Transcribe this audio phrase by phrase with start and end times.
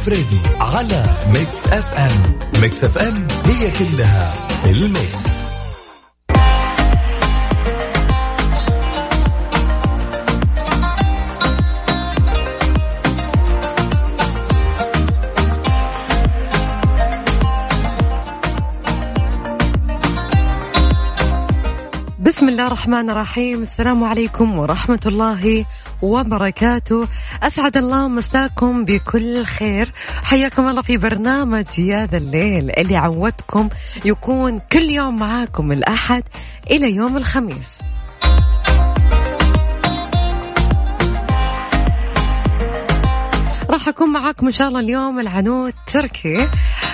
[0.00, 2.32] الفريدي على Mix FM.
[2.60, 4.34] Mix FM هي كلها
[4.66, 5.39] ال mix.
[22.60, 23.62] الله الرحمن الرحيم.
[23.62, 25.64] السلام عليكم ورحمة الله
[26.02, 27.08] وبركاته.
[27.42, 29.92] أسعد الله مساكم بكل خير.
[30.22, 33.68] حياكم الله في برنامج يا ذا الليل اللي عودتكم
[34.04, 36.22] يكون كل يوم معاكم الأحد
[36.70, 37.78] إلى يوم الخميس.
[43.70, 46.48] راح أكون معاكم إن شاء الله اليوم العنود تركي.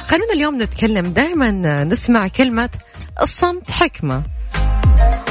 [0.06, 1.06] خلونا اليوم نتكلم.
[1.06, 2.70] دائما نسمع كلمة
[3.22, 4.35] الصمت حكمة.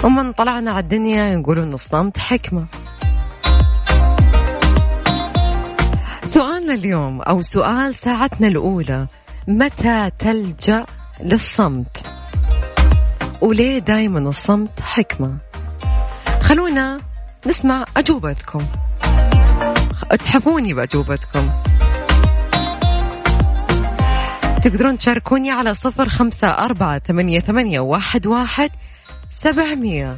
[0.04, 2.66] ومن طلعنا على الدنيا يقولون الصمت حكمة.
[6.26, 9.08] سؤالنا اليوم أو سؤال ساعتنا الأولى
[9.48, 10.86] متى تلجأ
[11.22, 12.06] للصمت؟
[13.42, 15.38] وليه دايما الصمت حكمة؟
[16.42, 16.98] خلونا
[17.48, 18.66] نسمع أجوبتكم.
[20.12, 21.50] اتحفوني بأجوبتكم.
[24.64, 28.72] تقدرون تشاركوني على صفر خمسة أربعة ثمانية, ثمانية واحد, واحد
[29.46, 30.18] سبعمية.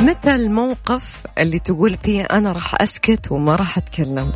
[0.00, 4.32] متى الموقف اللي تقول فيه أنا راح أسكت وما راح أتكلم؟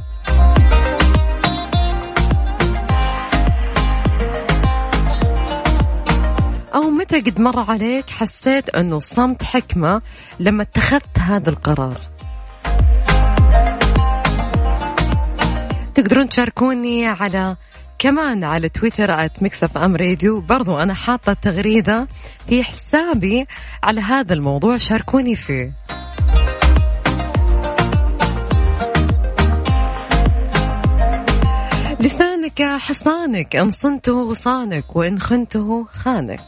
[6.75, 10.03] أو متى قد مر عليك حسيت أنه الصمت حكمة
[10.41, 12.00] لما اتخذت هذا القرار؟
[15.94, 17.56] تقدرون تشاركوني على
[17.98, 22.09] كمان على تويتر at Mix FM Radio برضو أنا حاطة تغريدة
[22.48, 23.47] في حسابي
[23.82, 25.72] على هذا الموضوع شاركوني فيه.
[32.00, 36.41] لسانك حصانك إن صنته صانك وإن خنته خانك.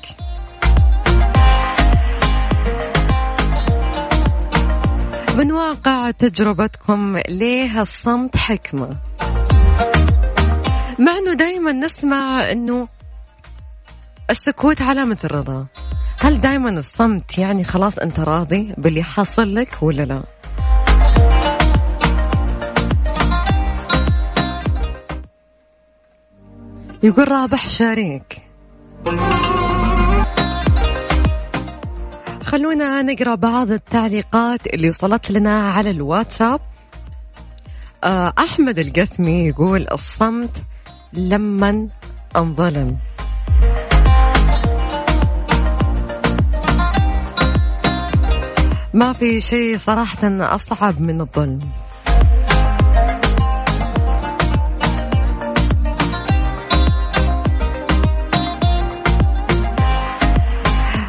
[5.36, 9.09] من واقع تجربتكم ليه الصمت حكمة؟
[11.00, 12.88] مع إنه دائما نسمع إنه
[14.30, 15.66] السكوت علامة الرضا.
[16.20, 20.22] هل دائما الصمت يعني خلاص أنت راضي باللي حاصل لك ولا لا؟
[27.02, 28.42] يقول رابح شريك
[32.44, 36.60] خلونا نقرأ بعض التعليقات اللي وصلت لنا على الواتساب.
[38.04, 40.50] آه، أحمد القثمي يقول الصمت
[41.12, 41.88] لمن
[42.36, 42.98] انظلم
[48.94, 51.60] ما في شيء صراحة أصعب من الظلم.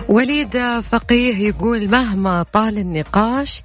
[0.09, 3.63] وليد فقيه يقول مهما طال النقاش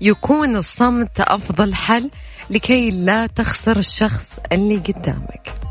[0.00, 2.10] يكون الصمت أفضل حل
[2.50, 5.67] لكي لا تخسر الشخص اللي قدامك.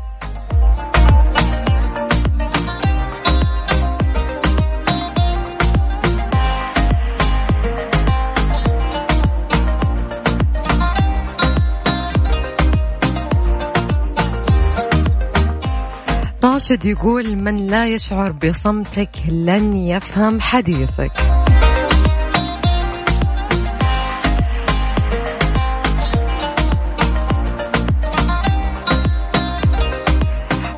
[16.68, 21.12] راشد يقول من لا يشعر بصمتك لن يفهم حديثك.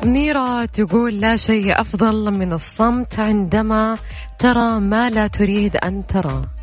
[0.05, 3.97] ميرا تقول لا شيء أفضل من الصمت عندما
[4.39, 6.60] ترى ما لا تريد أن تراه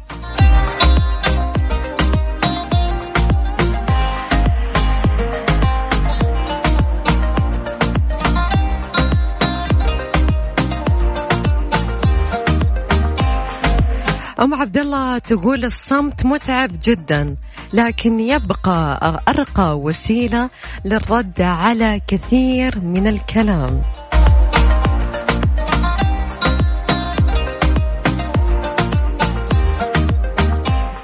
[14.40, 17.36] أم عبد الله تقول الصمت متعب جدا
[17.72, 20.50] لكن يبقى أرقى وسيلة
[20.84, 23.82] للرد على كثير من الكلام.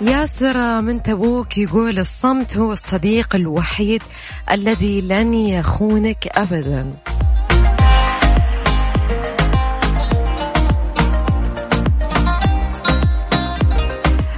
[0.01, 4.03] ياسر من تبوك يقول الصمت هو الصديق الوحيد
[4.51, 6.91] الذي لن يخونك أبداً.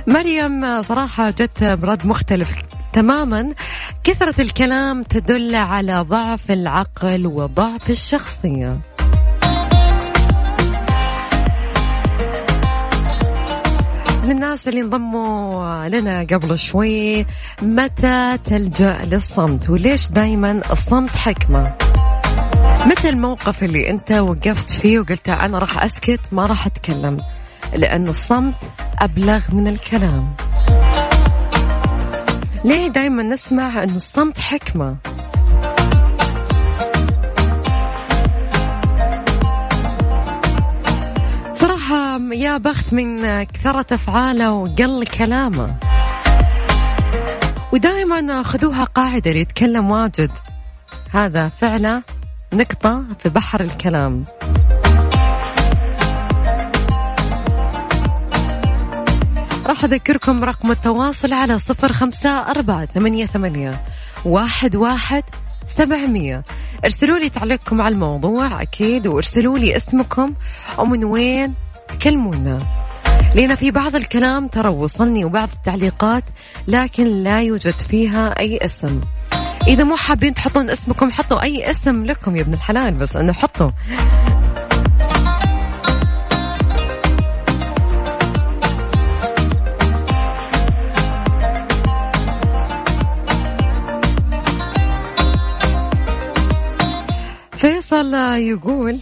[0.06, 2.62] مريم صراحة جت برد مختلف
[2.93, 3.55] تماما.
[4.05, 8.79] كثرة الكلام تدل على ضعف العقل وضعف الشخصية.
[14.25, 17.26] للناس اللي انضموا لنا قبل شوي
[17.62, 21.75] متى تلجأ للصمت؟ وليش دايما الصمت حكمة؟
[22.87, 27.17] متى الموقف اللي انت وقفت فيه وقلت أنا راح أسكت ما راح أتكلم؟
[27.75, 28.55] لأن الصمت
[28.98, 30.34] أبلغ من الكلام.
[32.64, 34.96] ليه دايما نسمع أن الصمت حكمة؟
[41.54, 45.76] صراحة يا بخت من كثرة أفعاله وقل كلامه.
[47.72, 50.31] ودائما خذوها قاعدة اللي يتكلم واجد.
[51.10, 52.02] هذا فعله
[52.52, 54.25] نقطة في بحر الكلام.
[59.66, 63.80] راح أذكركم رقم التواصل على صفر خمسة أربعة ثمانية, ثمانية
[64.24, 65.22] واحد, واحد
[65.66, 66.44] سبعمية.
[66.84, 70.34] ارسلوا لي تعليقكم على الموضوع أكيد وارسلوا لي اسمكم
[70.78, 71.54] ومن وين
[71.88, 72.58] تكلمونا.
[73.34, 76.24] لأن في بعض الكلام ترى وصلني وبعض التعليقات
[76.68, 79.00] لكن لا يوجد فيها أي اسم.
[79.66, 83.70] إذا مو حابين تحطون اسمكم حطوا أي اسم لكم يا ابن الحلال بس أنه حطوا.
[97.87, 99.00] فيصل يقول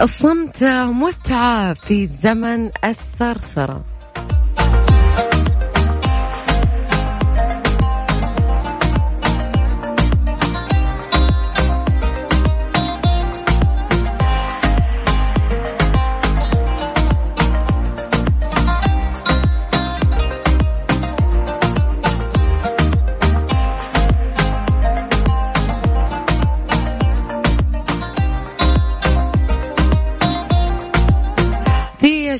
[0.00, 3.93] الصمت متعة في زمن الثرثرة.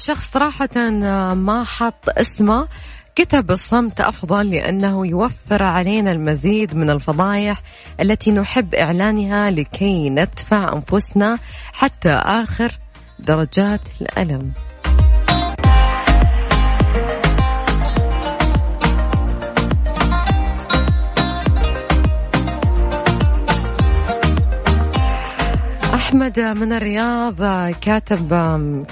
[0.04, 2.68] شخص صراحة آه، ما حط اسمه.
[3.16, 7.62] كتب الصمت أفضل لأنه يوفر علينا المزيد من الفضايح
[8.00, 11.38] التي نحب إعلانها لكي ندفع أنفسنا
[11.72, 12.78] حتى آخر
[13.18, 14.52] درجات الألم.
[26.14, 28.28] أحمد من الرياض كاتب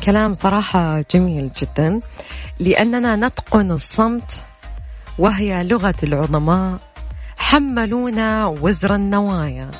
[0.04, 2.00] كلام صراحة جميل جدا
[2.58, 4.42] لأننا نتقن الصمت
[5.18, 6.78] وهي لغة العظماء
[7.36, 9.70] حملونا وزر النوايا.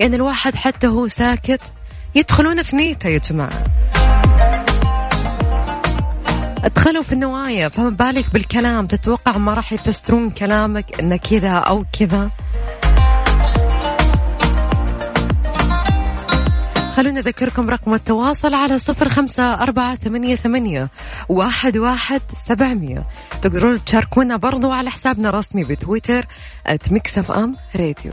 [0.00, 1.60] يعني الواحد حتى هو ساكت
[2.14, 3.64] يدخلون في نيته يا جماعة.
[6.64, 12.30] ادخلوا في النوايا فما بالك بالكلام؟ تتوقع ما راح يفسرون كلامك إنه كذا أو كذا؟
[16.98, 20.88] خلونا نذكركم رقم التواصل على صفر خمسة أربعة ثمانية, ثمانية
[21.28, 23.04] واحد, واحد سبعمية.
[23.42, 26.26] تقدرون تشاركونا برضو على حسابنا الرسمي بتويتر
[26.66, 26.92] ات
[27.30, 28.12] أم راديو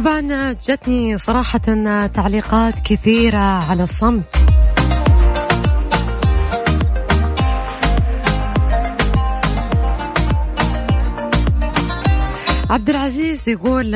[0.00, 1.58] طبعا جتني صراحة
[2.06, 4.36] تعليقات كثيرة على الصمت.
[12.70, 13.94] عبد العزيز يقول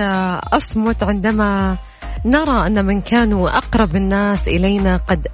[0.52, 1.76] أصمت عندما
[2.24, 5.26] نرى أن من كانوا أقرب الناس إلينا قد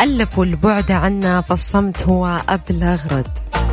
[0.00, 3.63] ألف والبعد عنا فالصمت هو أبلغ رد.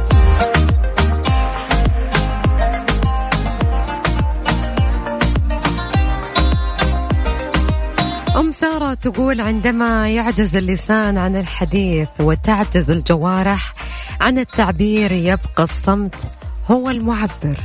[8.62, 13.74] سارة تقول عندما يعجز اللسان عن الحديث وتعجز الجوارح
[14.22, 16.16] عن التعبير يبقى الصمت
[16.68, 17.58] هو المعبر.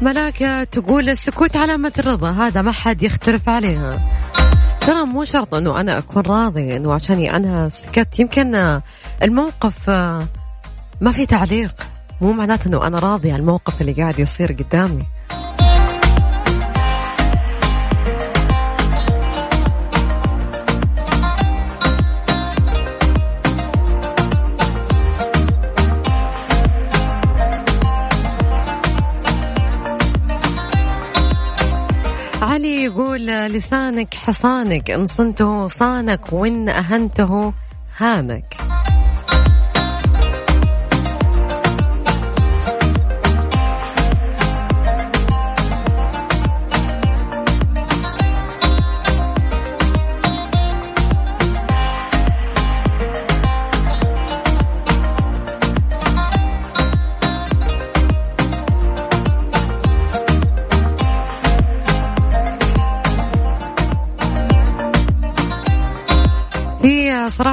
[0.00, 4.00] ملاكة تقول السكوت علامة الرضا هذا ما حد يختلف عليها.
[4.80, 8.20] ترى مو شرط إنه أنا أكون راضي إنه عشاني أنا سكت.
[8.20, 8.80] يمكن
[9.22, 9.90] الموقف
[11.00, 11.74] ما في تعليق.
[12.20, 15.06] مو معناته إنه أنا راضي عن الموقف اللي قاعد يصير قدامي.
[32.42, 37.52] علي يقول لسانك حصانك إن صنته صانك وإن أهنته
[37.98, 38.77] هانك.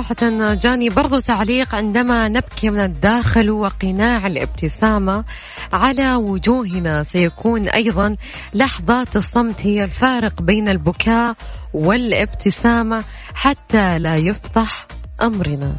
[0.10, 5.24] صراحة جاني برضو تعليق عندما نبكي من الداخل وقناع الابتسامة
[5.74, 8.16] على وجوهنا سيكون أيضا
[8.54, 11.36] لحظات الصمت هي الفارق بين البكاء
[11.74, 14.88] والابتسامة حتى لا يفضح
[15.22, 15.76] أمرنا.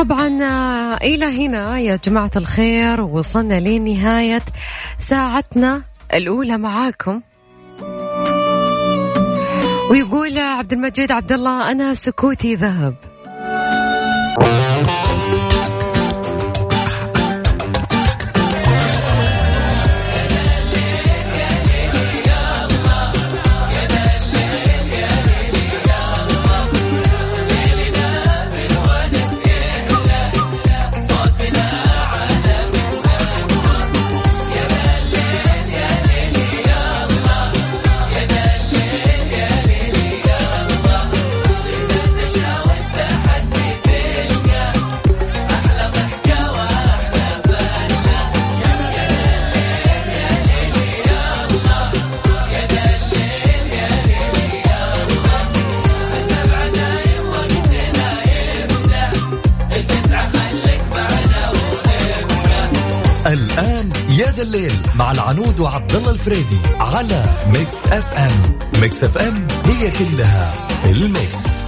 [0.00, 4.42] طبعا آه، إلى هنا يا جماعة الخير وصلنا لنهاية
[4.98, 5.82] ساعتنا
[6.14, 7.20] الأولى معاكم.
[9.90, 12.94] ويقول عبد المجيد عبد الله أنا سكوتي ذهب.
[64.42, 68.58] الليل مع العنود وعبد الله الفريدي على Mix FM.
[68.80, 70.52] Mix FM هي كلها
[70.84, 71.59] ال mix.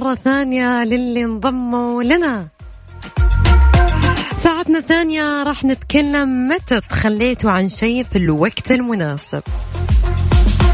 [0.00, 2.48] مرة ثانية للي انضموا لنا.
[4.42, 9.42] ساعتنا الثانية راح نتكلم متى تخليتوا عن شيء في الوقت المناسب.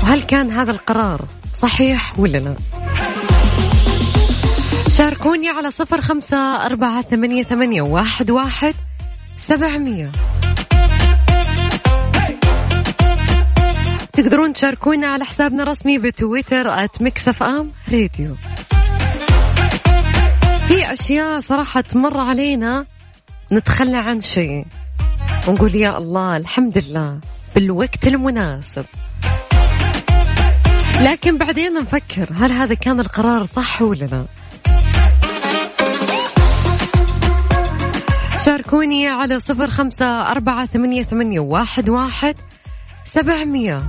[0.02, 2.56] وهل كان هذا القرار صحيح ولا لا؟
[4.88, 8.74] شاركوني على صفر خمسة أربعة ثمانية, ثمانية واحد, واحد
[9.38, 10.10] سبعمية.
[14.12, 18.36] تقدرون تشاركونا على حسابنا الرسمي بتويتر @Mix FM Radio
[21.00, 22.86] أشياء صراحة تمر علينا
[23.52, 24.64] نتخلى عن شيء.
[25.48, 27.20] ونقول يا الله الحمد لله
[27.54, 28.84] بالوقت المناسب.
[31.00, 34.24] لكن بعدين نفكر هل هذا كان القرار صح ولا لا؟
[38.44, 42.36] شاركوني على صفر خمسة أربعة ثمانية, ثمانية واحد, واحد
[43.04, 43.82] سبعمية.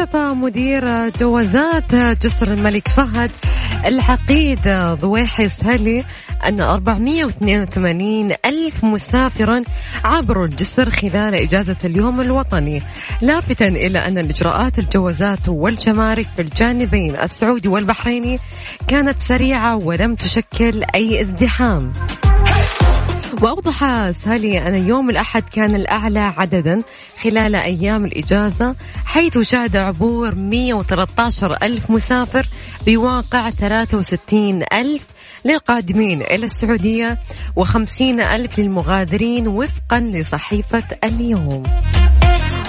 [0.00, 3.30] كشف مدير جوازات جسر الملك فهد
[3.86, 4.68] العقيد
[5.00, 6.04] ضويحي سهلي
[6.48, 9.62] أن 482 ألف مسافرا
[10.04, 12.82] عبروا الجسر خلال إجازة اليوم الوطني.
[13.22, 18.38] لافتا إلى أن الإجراءات الجوازات والجمارك في الجانبين السعودي والبحريني
[18.88, 21.92] كانت سريعة ولم تشكل أي ازدحام.
[23.42, 26.82] وأوضح سالي أن يوم الأحد كان الأعلى عددا
[27.22, 32.46] خلال أيام الإجازة حيث شهد عبور 113 ألف مسافر
[32.86, 35.02] بواقع 63 ألف
[35.44, 37.18] للقادمين إلى السعودية
[37.56, 41.62] وخمسين ألف للمغادرين وفقا لصحيفة اليوم.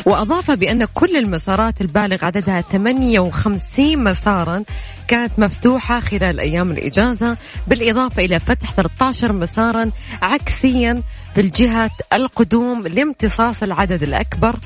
[0.06, 4.64] وأضاف بأن كل المسارات البالغ عددها 58 مسارا
[5.08, 9.92] كانت مفتوحة خلال أيام الإجازة بالإضافة إلى فتح 13 مسارا
[10.22, 11.04] عكسيا
[11.36, 14.60] في الجهة القدوم لامتصاص العدد الأكبر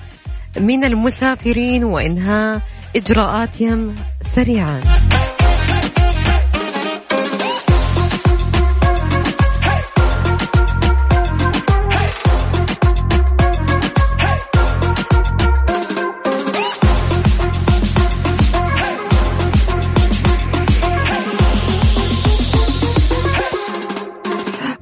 [0.60, 2.62] من المسافرين وإنهاء
[2.96, 3.96] إجراءاتهم
[4.36, 4.82] سريعا.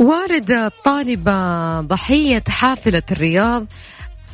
[0.04, 3.66] والد طالبة ضحية حافلة الرياض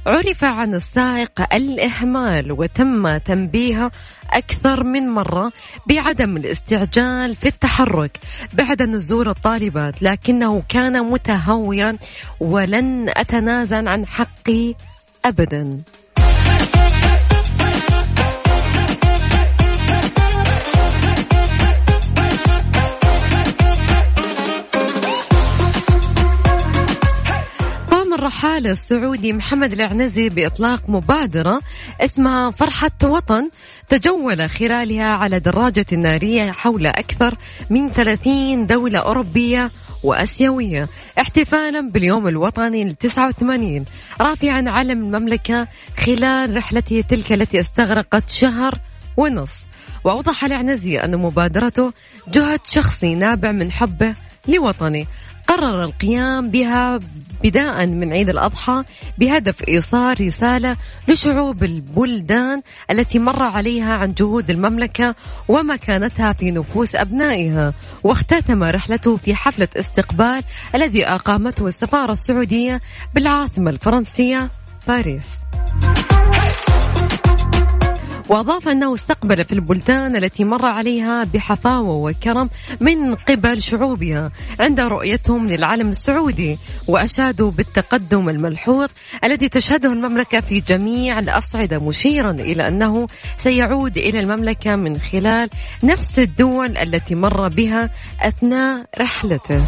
[0.06, 3.92] عرف عن السائق الإهمال وتم تنبيهه
[4.34, 5.52] أكثر من مرة
[5.88, 8.20] بعدم الاستعجال في التحرك
[8.54, 11.98] بعد نزول الطالبات لكنه كان متهورا
[12.40, 14.76] ولن أتنازل عن حقي
[15.26, 15.80] أبدا.
[28.60, 31.62] الرحال السعودي محمد العنزي بإطلاق مبادرة
[32.02, 33.50] اسمها فرحة وطن
[33.90, 37.36] تجول خلالها على دراجة نارية حول أكثر
[37.70, 39.72] من 30 دولة أوروبية
[40.04, 40.90] وأسيوية.
[41.20, 43.86] احتفالا باليوم الوطني ل 89
[44.22, 45.68] رافعا علم المملكة
[45.98, 48.80] خلال رحلته تلك التي استغرقت شهر
[49.18, 49.66] ونصف
[50.04, 51.94] وأوضح العنزي أن مبادرته
[52.28, 54.14] جهد شخصي نابع من حبه
[54.48, 55.08] لوطني
[55.50, 57.00] قرر القيام بها
[57.44, 58.84] بداء من عيد الأضحى
[59.18, 65.16] بهدف إيصال رسالة لشعوب البلدان التي مر عليها عن جهود المملكة
[65.48, 70.44] ومكانتها في نفوس أبنائها واختتم رحلته في حفلة استقبال
[70.76, 72.82] الذي أقامته السفارة السعودية
[73.16, 74.50] بالعاصمة الفرنسية
[74.88, 75.49] باريس.
[78.30, 85.48] وأضاف أنه استقبل في البلدان التي مر عليها بحفاوة وكرم من قبل شعوبها عند رؤيتهم
[85.48, 88.90] للعالم السعودي وأشادوا بالتقدم الملحوظ
[89.24, 95.50] الذي تشهده المملكة في جميع الأصعدة مشيرا إلى أنه سيعود إلى المملكة من خلال
[95.84, 97.90] نفس الدول التي مر بها
[98.22, 99.62] أثناء رحلته.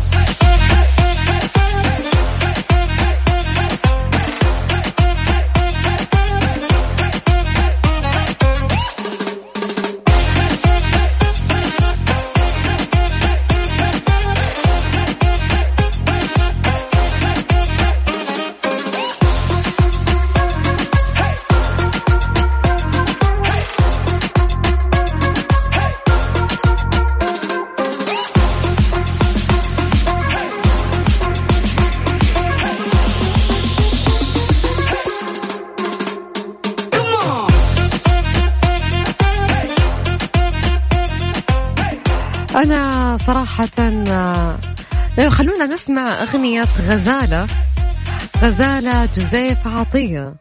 [43.32, 44.58] صراحة آه،
[45.30, 47.48] خلونا نسمع أغنية غزالة
[48.41, 50.34] غزالة جوزيف عطية.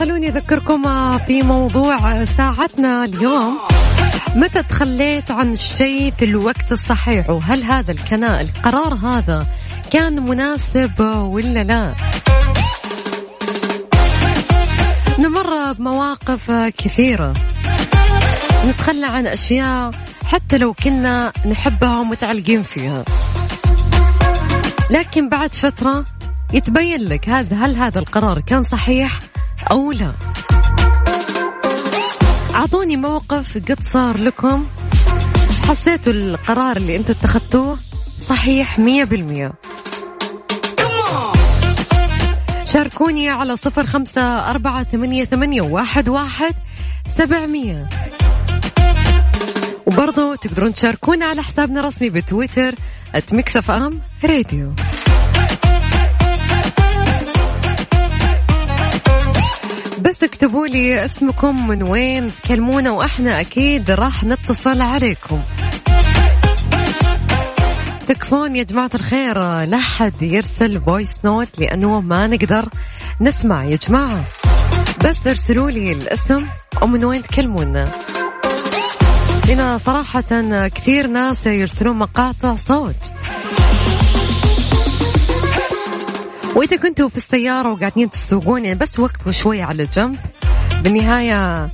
[0.00, 3.58] خلوني أذكركم آه، في موضوع ساعتنا اليوم.
[4.34, 9.46] متى تخليت عن الشيء في الوقت الصحيح؟ وهل هذا الكناء القرار هذا
[9.90, 11.94] كان مناسب ولا لا؟
[15.18, 17.32] نمر بمواقف كثيرة.
[18.66, 19.90] نتخلى عن أشياء
[20.24, 23.04] حتى لو كنا نحبها ومتعلقين فيها.
[24.90, 26.04] لكن بعد فترة
[26.52, 29.18] يتبين لك هذا هل هذا القرار كان صحيح
[29.70, 30.12] أو لا.
[32.54, 34.66] أعطوني موقف قد صار لكم.
[35.68, 37.78] حسيتوا القرار اللي أنتم اتخذتوه
[38.18, 39.52] صحيح مية بالمية.
[42.72, 46.54] شاركوني على صفر خمسة أربعة ثمانية, ثمانية واحد, واحد
[47.18, 47.88] سبعمية.
[49.86, 52.74] وبرضو تقدرون تشاركونا على حسابنا الرسمي بتويتر
[53.14, 54.74] at Mix FM Radio
[60.00, 65.40] بس اكتبوا لي اسمكم من وين تكلمونا وإحنا أكيد راح نتصل عليكم.
[68.22, 69.38] تكفون يا جماعة الخير.
[69.64, 72.68] لا حد يرسل voice note لأنه ما نقدر
[73.20, 74.24] نسمع يا جماعة.
[75.04, 76.46] بس ارسلوا لي الاسم
[76.82, 77.92] ومن وين تكلمونا
[79.48, 83.10] هنا صراحة كثير ناس يرسلون مقاطع صوت.
[86.56, 90.16] وإذا كنتوا في السيارة وقاعدين تسوقون يعني بس وقفوا شوي على جنب.
[90.82, 91.70] بالنهاية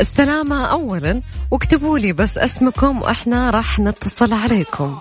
[0.00, 1.20] السلامة أولا.
[1.50, 4.98] واكتبوا لي بس اسمكم وإحنا راح نتصل عليكم.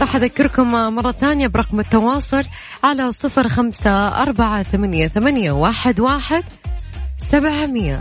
[0.00, 2.44] راح أذكركم مرة ثانية برقم التواصل
[2.84, 6.44] على صفر خمسة أربعة ثمانية, ثمانية واحد, واحد
[7.18, 8.00] سبعمية.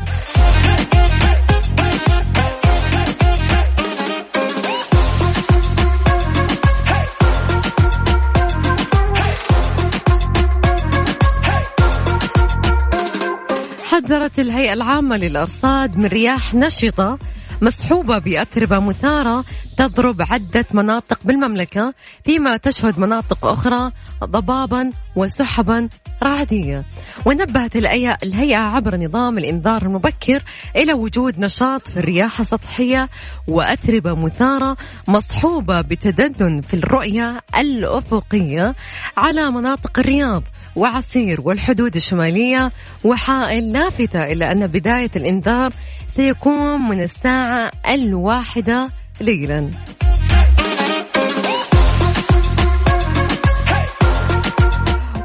[13.92, 17.20] حذرت الهيئة العامة للأرصاد من رياح نشطة
[17.62, 19.46] مصحوبة بأتربة مثارة
[19.78, 21.94] تضرب عدة مناطق بالمملكة
[22.26, 23.92] فيما تشهد مناطق أخرى
[24.24, 25.90] ضبابا وسحبا
[26.24, 26.84] رعدية.
[27.26, 27.76] ونبهت
[28.24, 30.44] الهيئة عبر نظام الإنذار المبكر
[30.76, 33.10] إلى وجود نشاط في الرياح السطحية
[33.48, 38.76] وأتربة مثارة مصحوبة بتدنن في الرؤية الأفقية
[39.18, 40.44] على مناطق الرياض
[40.76, 42.72] وعسير والحدود الشمالية
[43.04, 45.74] وحائل لافتة إلى أن بداية الإنذار
[46.16, 48.90] سيكون من الساعة الواحدة
[49.22, 49.70] ليلا.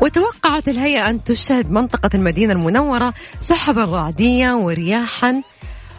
[0.00, 5.42] وتوقعت الهيئة أن تشهد منطقة المدينة المنورة سحبا رعدية ورياحا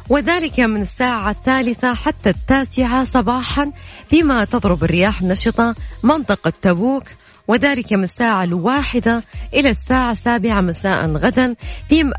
[0.10, 3.72] وذلك من الساعة الثالثة حتى التاسعة صباحا
[4.10, 7.04] فيما تضرب الرياح النشطة منطقة تبوك
[7.48, 11.56] وذلك من الساعة الواحدة إلى الساعة السابعة مساء غدا.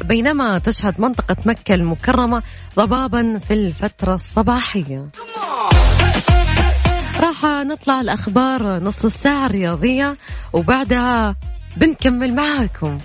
[0.05, 2.43] بينما تشهد منطقة مكة المكرمة
[2.77, 5.07] ضبابا في الفترة الصباحية.
[7.21, 10.17] راح نطلع الأخبار نص الساعة الرياضية
[10.53, 11.37] وبعدها
[11.77, 12.99] بنكمل معاكم.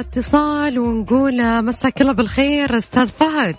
[0.00, 3.56] اتصال ونقول مساك الله بالخير أستاذ فهد.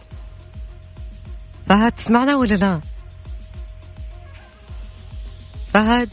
[1.68, 2.82] فهد تسمعنا ولا لا؟
[5.74, 6.10] فهد؟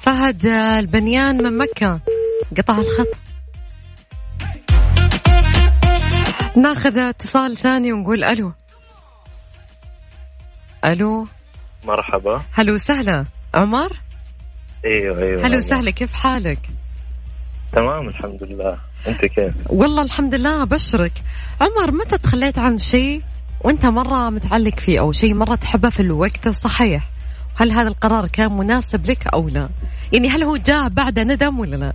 [0.00, 2.00] فهد البنيان من مكة.
[2.56, 3.20] قطع الخط.
[6.56, 8.52] ناخذ اتصال ثاني ونقول ألو.
[10.84, 11.26] ألو.
[11.84, 12.42] مرحبا.
[12.52, 13.24] هلو وسهلا.
[13.54, 14.00] عمر؟
[14.84, 15.56] أيوه أيوه هلا.
[15.56, 16.77] وسهلا كيف حالك؟
[17.72, 18.78] تمام الحمد لله
[19.08, 21.12] أنت كيف؟ والله الحمد لله ابشرك
[21.60, 23.22] عمر متى تخليت عن شيء
[23.60, 27.10] وأنت مرة متعلق فيه أو شيء مرة تحبه في الوقت الصحيح؟
[27.56, 29.68] هل هذا القرار كان مناسب لك أو لا؟
[30.12, 31.92] يعني هل هو جاء بعد ندم ولا لا؟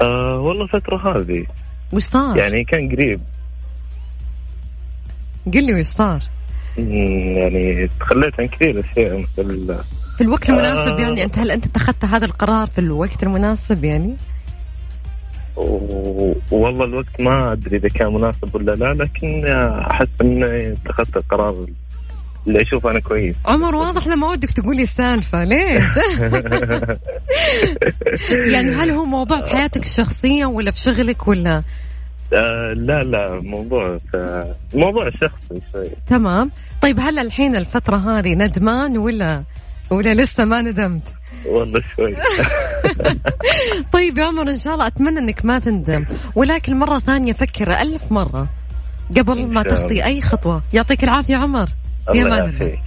[0.00, 1.46] آه والله فترة هذه
[1.92, 3.20] وش صار؟ يعني كان قريب
[5.54, 6.22] قل لي وش صار؟
[6.76, 9.78] يعني تخليت عن كثير أشياء مثل
[10.20, 14.16] في الوقت المناسب آه يعني أنت هل أنت اتخذت هذا القرار في الوقت المناسب يعني؟
[16.50, 19.46] والله الوقت ما أدري إذا كان مناسب ولا لا لكن
[19.90, 21.66] أحس إني اتخذت القرار
[22.46, 25.90] اللي أشوف أنا كويس عمر واضح لما ودك تقول لي السالفة ليش؟
[28.52, 31.62] يعني هل هو موضوع في حياتك الشخصية ولا في شغلك ولا؟
[32.32, 33.98] آه لا لا موضوع
[34.74, 36.50] موضوع شخصي شوي تمام
[36.82, 39.42] طيب هل الحين الفترة هذه ندمان ولا
[39.90, 41.02] ولا لسه ما ندمت؟
[41.46, 42.16] والله شوي.
[43.92, 48.12] طيب يا عمر إن شاء الله أتمنى إنك ما تندم ولكن مرة ثانية فكر ألف
[48.12, 48.48] مرة
[49.16, 50.62] قبل ما تخطي أي خطوة.
[50.72, 51.68] يعطيك العافية عمر.
[52.14, 52.78] يا مان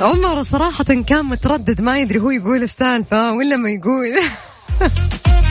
[0.00, 4.14] عمر صراحة كان متردد ما يدري هو يقول السالفة ولا ما يقول.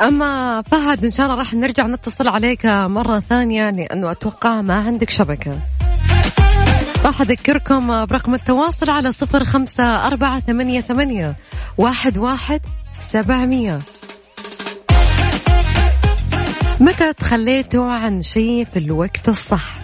[0.00, 5.10] أما فهد إن شاء الله راح نرجع نتصل عليك مرة ثانية لأنه أتوقع ما عندك
[5.10, 5.58] شبكة.
[7.04, 11.34] راح أذكركم برقم التواصل على صفر خمسة أربعة ثمانية, ثمانية
[11.78, 12.60] واحد, واحد
[13.02, 13.78] سبعمية.
[16.80, 19.74] متى تخليتوا عن شيء في الوقت الصح؟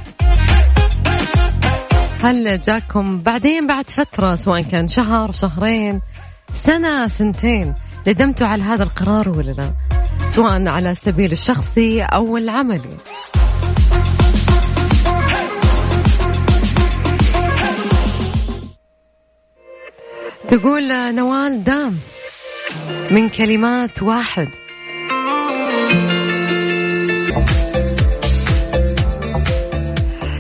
[2.23, 6.01] هل جاكم بعدين بعد فترة سواء كان شهر شهرين
[6.53, 7.75] سنة سنتين؟
[8.09, 9.86] ندمتوا على هذا القرار ولا لا؟
[10.29, 12.97] سواء على السبيل الشخصي أو العملي.
[20.49, 21.99] تقول نوال دام
[23.11, 24.49] من كلمات واحد.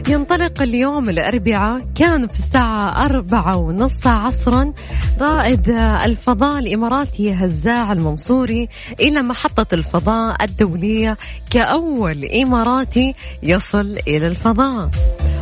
[0.08, 4.72] ينطلق اليوم الأربعاء كان في الساعة أربعة ونص عصرا
[5.20, 5.68] رائد
[6.04, 8.68] الفضاء الإماراتي هزاع المنصوري
[9.00, 11.18] إلى محطة الفضاء الدولية
[11.50, 14.90] كأول إماراتي يصل إلى الفضاء.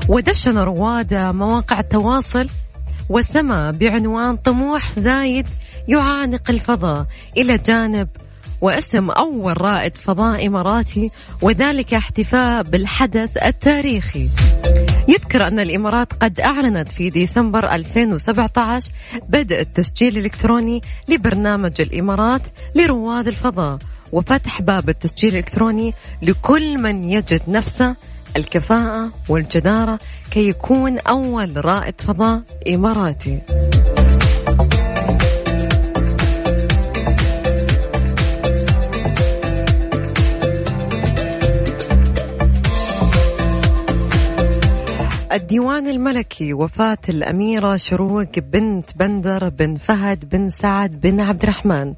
[0.09, 2.49] ودشن رواد مواقع التواصل
[3.09, 5.47] وسمى بعنوان طموح زايد
[5.89, 7.07] يعانق الفضاء
[7.37, 8.09] إلى جانب
[8.61, 11.11] واسم أول رائد فضاء إماراتي
[11.43, 14.29] وذلك احتفاء بالحدث التاريخي.
[15.09, 18.93] يذكر أن الإمارات قد أعلنت في ديسمبر 2017
[19.29, 22.43] بدء التسجيل الإلكتروني لبرنامج الإمارات
[22.75, 23.79] لرواد الفضاء
[24.12, 27.97] وفتح باب التسجيل الإلكتروني لكل من يجد نفسه
[28.37, 29.99] الكفاءة والجدارة
[30.31, 32.43] كي يكون أول رائد فضاء
[32.75, 33.40] إماراتي.
[45.35, 51.94] الديوان الملكي وفاة الأميرة شروق بنت بندر بن فهد بن سعد بن عبد الرحمن.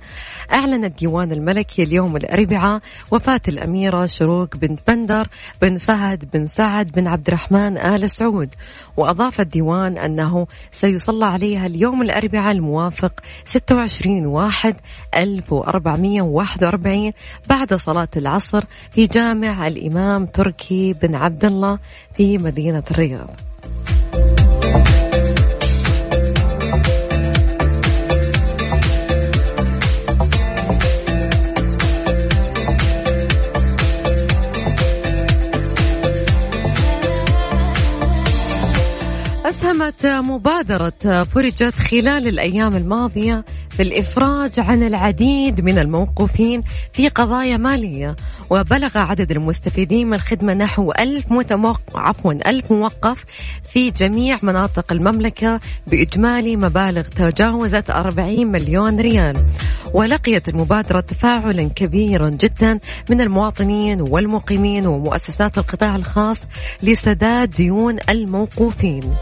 [0.52, 5.28] أعلن الديوان الملكي اليوم الأربعاء وفاة الأميرة شروق بنت بندر
[5.62, 8.54] بن فهد بن سعد بن عبد الرحمن آل سعود.
[8.96, 14.76] وأضاف الديوان أنه سيصلى عليها اليوم الأربعاء الموافق 26 واحد
[15.16, 17.12] 1441
[17.48, 21.78] بعد صلاة العصر في جامع الإمام تركي بن عبد الله
[22.14, 23.25] في مدينة الرياض.
[39.76, 46.62] أسهمت مبادرة فرجت خلال الأيام الماضية في الإفراج عن العديد من الموقوفين
[46.92, 48.16] في قضايا مالية.
[48.50, 53.24] وبلغ عدد المستفيدين من الخدمة نحو ألف متوقف عفوا ألف موقف
[53.72, 59.36] في جميع مناطق المملكة بإجمالي مبالغ تجاوزت 40 مليون ريال.
[59.94, 62.78] ولقيت المبادرة تفاعلا كبيرا جدا
[63.10, 66.38] من المواطنين والمقيمين ومؤسسات القطاع الخاص
[66.82, 69.14] لسداد ديون الموقوفين.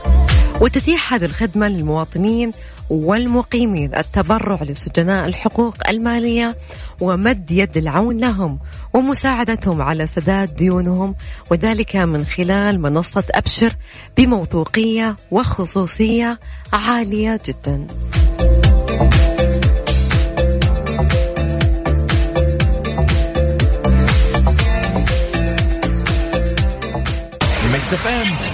[0.60, 2.52] وتتيح هذه الخدمة للمواطنين
[2.90, 6.56] والمقيمين التبرع لسجناء الحقوق المالية
[7.00, 8.58] ومد يد العون لهم
[8.92, 11.14] ومساعدتهم على سداد ديونهم
[11.50, 13.76] وذلك من خلال منصة أبشر
[14.16, 16.38] بموثوقية وخصوصية
[16.72, 17.86] عالية جداً.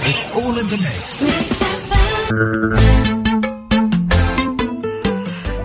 [0.03, 1.70] It's all in the mix.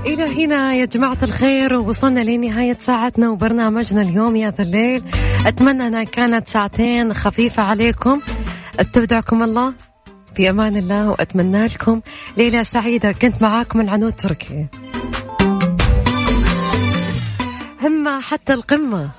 [0.07, 5.03] إلى هنا يا جماعة الخير وصلنا لنهاية ساعتنا وبرنامجنا اليوم يا ذا الليل.
[5.47, 8.21] أتمنى أنها كانت ساعتين خفيفة عليكم.
[8.81, 9.73] أستودعكم الله
[10.37, 12.01] في أمان الله وأتمنى لكم
[12.37, 13.13] ليلة سعيدة.
[13.13, 14.67] كنت معاكم العنود تركي.
[17.83, 19.11] همة حتى القمة.